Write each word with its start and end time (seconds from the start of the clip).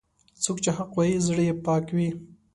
څوک 0.43 0.57
چې 0.63 0.71
حق 0.77 0.91
وايي، 0.95 1.17
زړه 1.27 1.43
یې 1.47 1.53
پاک 1.65 1.85
وي. 1.95 2.09